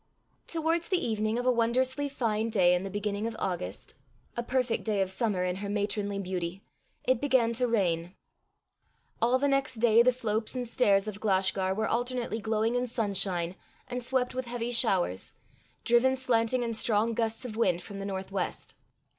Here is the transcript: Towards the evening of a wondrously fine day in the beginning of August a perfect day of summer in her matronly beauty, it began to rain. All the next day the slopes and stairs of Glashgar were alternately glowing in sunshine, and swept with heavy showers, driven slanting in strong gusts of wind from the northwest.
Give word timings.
Towards 0.47 0.87
the 0.87 0.97
evening 0.97 1.37
of 1.37 1.45
a 1.45 1.51
wondrously 1.51 2.09
fine 2.09 2.49
day 2.49 2.73
in 2.73 2.83
the 2.83 2.89
beginning 2.89 3.27
of 3.27 3.35
August 3.37 3.93
a 4.35 4.41
perfect 4.41 4.83
day 4.83 4.99
of 4.99 5.11
summer 5.11 5.43
in 5.43 5.57
her 5.57 5.69
matronly 5.69 6.17
beauty, 6.17 6.63
it 7.03 7.21
began 7.21 7.53
to 7.53 7.67
rain. 7.67 8.15
All 9.21 9.37
the 9.37 9.47
next 9.47 9.75
day 9.75 10.01
the 10.01 10.11
slopes 10.11 10.55
and 10.55 10.67
stairs 10.67 11.07
of 11.07 11.19
Glashgar 11.19 11.75
were 11.75 11.87
alternately 11.87 12.39
glowing 12.39 12.73
in 12.73 12.87
sunshine, 12.87 13.55
and 13.87 14.01
swept 14.01 14.33
with 14.33 14.45
heavy 14.47 14.71
showers, 14.71 15.33
driven 15.83 16.15
slanting 16.15 16.63
in 16.63 16.73
strong 16.73 17.13
gusts 17.13 17.45
of 17.45 17.55
wind 17.55 17.83
from 17.83 17.99
the 17.99 18.05
northwest. 18.07 18.73